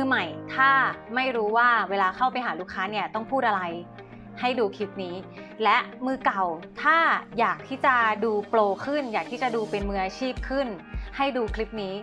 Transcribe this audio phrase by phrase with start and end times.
[0.00, 0.70] มือใหม่ ถ้า
[1.14, 3.62] ไม่รู้ว่าเวลาเข้าไปหาลูกค้าเนี่ยต้องพูดอะไร
[4.40, 5.14] ให้ดูคลิปนี้
[5.64, 5.76] และ
[6.06, 6.44] มือเก่า
[6.82, 6.96] ถ้า
[7.38, 7.94] อยากที่จะ
[8.24, 10.66] ดู pro ขึ้น อยากที่จะดูเป็นมืออาชีพขึ้น
[11.16, 11.94] ให้ดูคลิปนี้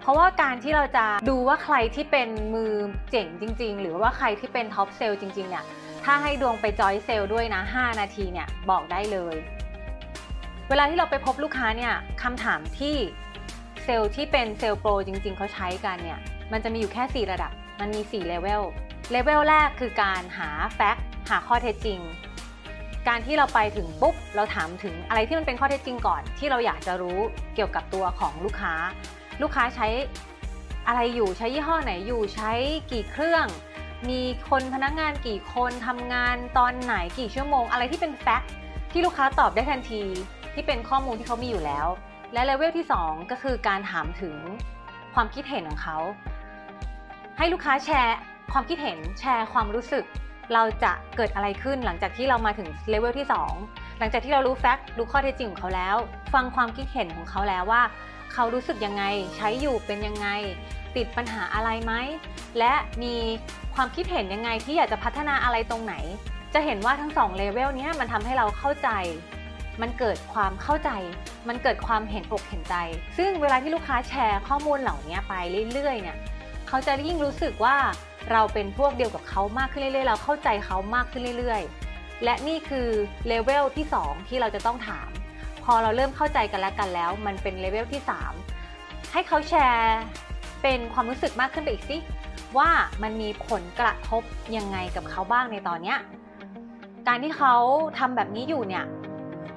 [0.00, 2.72] เพราะว่าการที่เราจะดูว่าใครที่เป็นมือ
[3.10, 5.64] เจ๋งจริง ๆ หรือว่าใครที่เป็น top sales จริง ๆ เนี่ย
[6.04, 9.34] ถ้าให้ดวงไป join sales ด้วยนะ 5 นาทีเนี่ยบอกได้เลย
[10.68, 12.96] เวลาที่เราไปพบลูกค้าเนี่ยคำถามที่
[13.84, 16.20] เซลล์ที่เป็น sales pro จริง ๆ เขาใช้กันเนี่ย
[16.52, 18.62] มันจะมีอยู่แค่ 4 ระดับ มันมี4เลเวล
[19.10, 22.00] เลเวลแรกคือการหา fact หาข้อเท็จจริง
[23.08, 27.18] การที่เราไปถึงปุ๊บ เราถามถึงอะไรที่มันเป็นข้อเท็จจริงก่อน ที่เราอยากจะรู้
[27.54, 28.74] เกี่ยวกับตัวของลูกค้า
[29.42, 29.86] ลูกค้าใช้
[30.88, 32.52] อะไรอยู่ ใช้ยี่ห้อไหนอยู่ ใช้
[32.92, 33.46] กี่เครื่อง
[34.10, 38.50] มีคนพนักงานกี่คนทำงานตอนไหนกี่ชั่วโมง อะไรที่เป็น fact
[38.92, 40.02] ที่ลูกค้าตอบได้ทันที
[40.54, 41.86] ที่เป็นข้อมูลที่เขามีอยู่แล้ว
[42.32, 44.36] และเลเวลที่ 2 ก็คือการถามถึง
[45.14, 45.98] ความคิดเห็นของเขา
[47.38, 48.16] ให้ลูกค้าแชร์
[48.52, 50.04] ความคิดเห็นแชร์ความรู้สึก
[50.54, 53.26] เราจะเกิดอะไรขึ้นหลังจากที่เรามาถึงเลเวลที่
[53.62, 55.96] 2 หลังจากที่เรารู้แฟกต์รู้ข้อเท็จจริงของเขาแล้ว
[56.34, 57.82] ฟังความคิดเห็นของเขาแล้วว่า
[58.32, 59.04] เขารู้สึกยังไง
[59.36, 60.28] ใช้อยู่เป็นยังไง
[60.96, 61.92] ติดปัญหาอะไรไหม
[62.58, 63.14] และมี
[63.74, 65.94] ความคิดเห็นยังไงที่อยากจะพัฒนาอะไรตรงไหน
[66.54, 68.90] จะเห็นว่าทั้งสองเลเวลนี้มันทำให้เราเข้าใจ
[69.80, 70.90] มันเกิดความเข้าใจ
[71.48, 72.76] มันเกิดความเห็นอกเห็นใจ
[73.18, 75.34] ซึ่งเวลาที่ลูกค้าแชร์ข้อมูลเหล่านี้ไป
[75.72, 76.16] เรื่อยๆเนี่ย
[76.68, 77.76] เขาจะยิ่งรู้สึกว่า
[78.32, 82.88] เราเป็นพวกเดียวกับเขามากขึ้นเรื่อยๆ เราเข้าใจเขามากขึ้นเรื่อยๆ และนี่คือ
[83.26, 85.08] เลเวลที่ 2 ที่เราจะต้องถาม
[85.64, 88.02] พอเราเริ่มเข้าใจกันแล้วกันแล้ว มันเป็น level ที่
[88.56, 89.98] 3 ให้เขาแชร์
[90.62, 91.96] เป็นความรู้สึกมากขึ้นไปอีกสิ
[92.58, 92.70] ว่า
[93.02, 94.22] มันมีผลกระทบ
[94.56, 95.98] ยังไงกับเขาบ้างในตอนเนี้ย
[97.08, 97.54] การที่เขา
[97.98, 98.84] ทำแบบนี้อยู่เนี่ย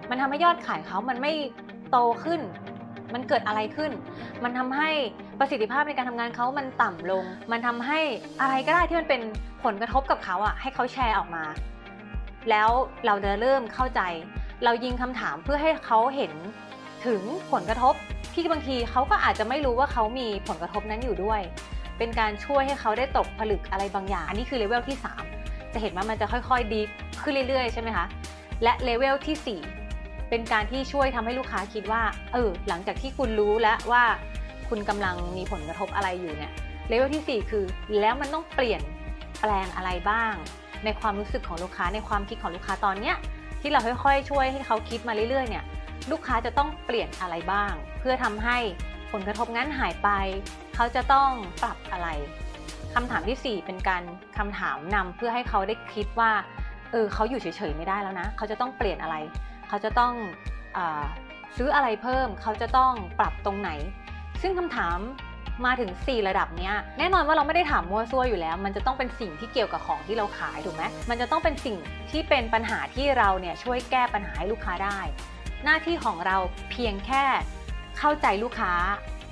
[0.10, 1.34] มันทำให้ยอดขายเขามันไม่
[1.92, 2.42] โตขึ้น
[3.14, 3.92] มันเกิดอะไรขึ้น
[4.44, 4.90] มันทำให้
[5.40, 8.00] ประสิทธิภาพในการทำงานเขามันต่ำลง มันทำให้
[8.42, 9.22] อะไรก็ได้ที่มันเป็น
[9.64, 11.44] ผลกระทบกับเขาอะให้เขาแชร์ออกมา
[12.50, 12.70] แล้ว
[13.06, 14.02] เราจะเริ่มเข้าใจ
[14.64, 16.34] เรายิงคำถามเพื่อให้เขาเห็น
[17.06, 17.22] ถึง
[17.52, 17.94] ผลกระทบ
[18.34, 21.42] ที่บางทีเขาก็อาจจะไม่รู้ว่าเขามีผลกระทบนั้นอยู่ด้วย
[21.98, 24.98] เป็นการช่วยให้เขาได้ตกผลึกอะไรบางอย่าง อันนี้คือเลเวลที่
[25.36, 26.82] 3 จะเห็นว่ามันจะค่อยๆดี
[27.22, 28.06] ขึ้นเรื่อยๆ ใช่ไหมคะ
[28.64, 29.79] และเลเวลที่ 4
[30.30, 32.02] เป็นการที่ช่วยทำให้ลูกค้าคิดว่า
[32.34, 34.04] เออ หลังจากที่คุณรู้แล้วว่า
[34.70, 36.52] คุณกำลังมีผลกระทบอะไรอยู่เนี่ย
[36.88, 37.66] เลเวลที่ 4 คือ
[38.00, 38.82] แล้วมันต้องเปลี่ยน
[39.42, 40.34] แปลงอะไรบ้าง
[40.86, 43.16] ในความรู้สึกของลูกค้าในความคิดของลูกค้าตอนเนี้ย
[43.62, 45.64] ที่เราค่อยๆ ช่วยให้เขาคิดมาเรื่อยๆเนี่ย
[46.12, 48.58] ลูกค้าจะต้องเปลี่ยนอะไรบ้าง เพื่อทำให้
[49.12, 50.10] ผลกระทบนั้นหายไป
[50.76, 51.30] เขาจะต้อง
[51.64, 52.08] ปรับอะไร
[52.94, 54.04] คำถามที่ 4 เป็นการ
[54.38, 56.32] คำถามนำเพื่อให้เขาได้คิดว่า
[56.92, 59.16] เออเขาอยู่เฉยๆไม่ได้แล้วนะ เขาจะต้องเปลี่ยนอะไร
[59.70, 60.14] เขาจะต้อง
[60.78, 60.80] อ
[61.58, 63.70] ซื้ออะไรเพิ่ม เขาจะต้องปรับตรงไหน
[64.42, 64.98] ซึ่งคำถาม
[65.66, 71.78] มาถึง 4 ระดับเนี้ยแน่นอนว่าเราไม่ได้ถามมั่วซั่วอยู่แล้ว มันจะต้องเป็นสิ่งที่เกี่ยวกับของที่เราขายถูกไหมมันจะต้องเป็นสิ่ง
[72.12, 75.00] ที่เป็นปัญหาที่เราเนี่ยช่วยแก้ปัญหาให้ลูกค้าได้
[75.64, 76.38] หน้าที่ของเรา
[76.72, 77.26] เพียงแค่
[77.98, 78.74] เข้าใจลูกค้า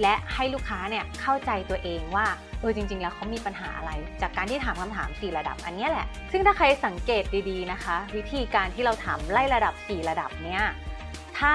[0.01, 2.25] และให้ลูกค้าเนี่ยเข้าใจตัวเองว่า
[2.59, 3.91] เออจริง ๆ แล้วเขามีปัญหาอะไร
[4.21, 10.63] จากการที่ถามคำถาม 4 ระดับอันนี้แหละ ซึ่งถ้าใครสังเกตดีๆนะคะ วิธีการที่เราถามไล่ระดับ 4 ระดับเนี้ย
[11.39, 11.53] ถ้า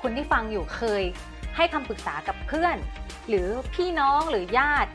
[0.00, 1.02] คุณที่ฟังอยู่เคย
[1.56, 2.76] ให้คำปรึกษากับเพื่อน
[3.28, 4.90] หรือพี่น้องหรือญาติ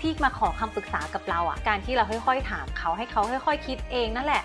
[0.00, 4.42] ที่มาขอคำปรึกษากับเราอะการที่เราค่อยๆถามเขาให้เขาค่อยๆคิดเองนั่นแหละ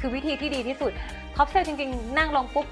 [0.00, 0.92] คือวิธีที่ดีที่สุด
[1.36, 2.66] top sales จริงๆ นั่งลงปุ๊บ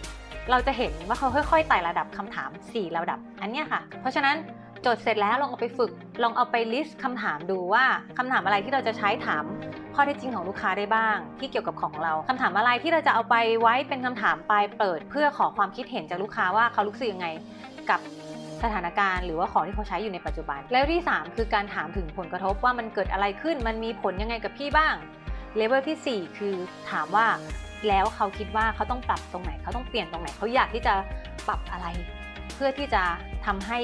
[0.51, 4.37] เราจะเห็นว่าเขาค่อยๆไต่ระดับคำถาม 4 ระดับ อันเนี้ยค่ะ เพราะฉะนั้น
[4.87, 5.93] จดเสร็จแล้วลองเอาไปฝึก
[6.23, 7.85] ลองเอาไป list คำถามดูว่า
[8.19, 9.45] คำถามอะไรที่เราจะใช้ถาม
[9.95, 17.29] ข้อเท็จจริงของลูกค้าได้บ้าง ที่เกี่ยวกับของเราคำถามอะไรที่เราจะเอาไปไว้เป็นคำถามปลายเปิด เพื่อขอความคิดเห็นจากลูกค้าว่าเขารู้สึกยังไง
[17.91, 18.01] กับ
[18.63, 24.95] สถานการณ์หรือว่าของที่เขาใช้อยู่ในปัจจุบัน แล้วที่ 3 คือการถามถึงผลกระทบว่ามันเกิดอะไรขึ้น มันมีผลยังไงกับพี่บ้าง
[25.57, 26.55] เลเวลที่ 4 คือ
[26.91, 27.27] ถามว่า
[27.88, 30.94] แล้วเขาคิดว่าเขาต้องปรับตรงไหน เขาต้องเปลี่ยนตรงไหน เขาอยากที่จะ
[31.49, 31.87] ปรับอะไร
[32.55, 33.02] เพื่อที่จะ
[33.46, 33.79] ทำให้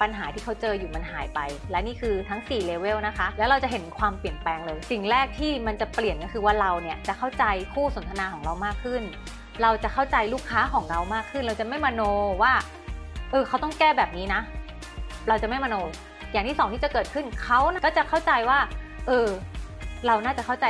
[0.00, 1.40] ปัญหาที่เขาเจออยู่มันหายไป
[1.70, 9.02] และนี่คือทั้ง4เลเวลนะคะ แล้วเราจะเห็นความเปลี่ยนแปลงเลย สิ่งแรกที่มันจะเปลี่ยนก็คือว่าเราเนี่ยจะเข้าใจคู่สนทนาของเรามากขึ้น
[9.62, 12.02] เราจะเข้าใจลูกค้าของเรามากขึ้น เราจะไม่มโน
[12.42, 12.52] ว่า
[13.30, 14.40] เออเขาต้องแก้แบบนี้นะ
[15.28, 15.76] เราจะไม่มโน
[16.32, 18.58] อย่างที่สองที่จะเกิดขึ้นเขาก็จะเข้าใจว่า
[19.06, 19.28] เออ
[20.06, 20.66] เราน่าจะเข้าใจ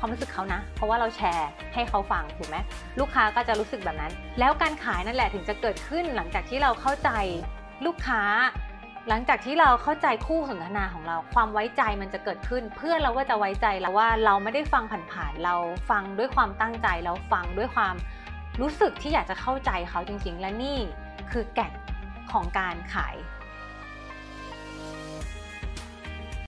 [0.00, 2.56] ความรู้สึกเขานะ เพราะว่าเราแชร์ให้เขาฟังถูกไหม
[3.00, 7.10] ลูกค้าก็จะรู้สึกแบบนั้น แล้วการขายนั่นแหละถึงจะเกิดขึ้นหลังจากที่เราเข้าใจ
[7.86, 8.22] ลูกค้า
[9.08, 15.54] หลังจากที่เราเข้าใจคู่สนทนาของเรา ความไว้ใจมันจะเกิดขึ้น เพื่อนเราก็จะไว้ใจแล้วว่าเราไม่ได้ฟังผ่านๆเรา
[15.90, 17.94] ฟังด้วยความตั้งใจเราฟังด้วยความ
[18.60, 20.78] รู้สึกที่อยากจะเข้าใจเขาจริงๆ และนี่
[21.32, 21.72] คือแก่น
[22.32, 23.16] ของการขาย